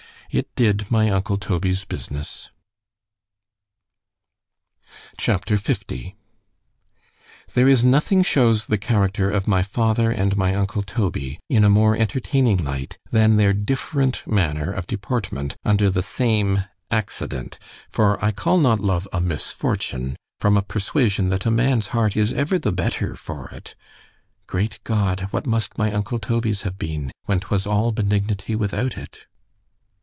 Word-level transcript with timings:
——It 0.33 0.47
did 0.55 0.89
my 0.89 1.09
uncle 1.09 1.35
Toby's 1.35 1.83
business. 1.83 2.51
C 5.19 5.29
H 5.33 5.51
A 5.51 5.57
P. 5.85 6.05
L 6.05 6.13
THERE 7.53 7.67
is 7.67 7.83
nothing 7.83 8.21
shews 8.23 8.67
the 8.67 8.77
character 8.77 9.29
of 9.29 9.45
my 9.45 9.61
father 9.61 10.09
and 10.09 10.37
my 10.37 10.55
uncle 10.55 10.83
Toby, 10.83 11.41
in 11.49 11.65
a 11.65 11.69
more 11.69 11.97
entertaining 11.97 12.63
light, 12.63 12.97
than 13.11 13.35
their 13.35 13.51
different 13.51 14.25
manner 14.25 14.71
of 14.71 14.87
deportment, 14.87 15.57
under 15.65 15.89
the 15.89 16.01
same 16.01 16.63
accident——for 16.89 18.23
I 18.23 18.31
call 18.31 18.57
not 18.57 18.79
love 18.79 19.09
a 19.11 19.19
misfortune, 19.19 20.15
from 20.39 20.55
a 20.55 20.61
persuasion, 20.61 21.27
that 21.27 21.45
a 21.45 21.51
man's 21.51 21.87
heart 21.87 22.15
is 22.15 22.31
ever 22.31 22.57
the 22.57 22.71
better 22.71 23.17
for 23.17 23.49
it——Great 23.49 24.79
God! 24.85 25.27
what 25.31 25.45
must 25.45 25.77
my 25.77 25.91
uncle 25.91 26.19
Toby's 26.19 26.61
have 26.61 26.77
been, 26.79 27.11
when 27.25 27.41
'twas 27.41 27.67
all 27.67 27.91
benignity 27.91 28.55
without 28.55 28.97
it. 28.97 29.25